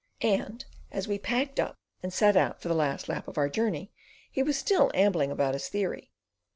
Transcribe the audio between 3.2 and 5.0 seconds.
of our journey he was still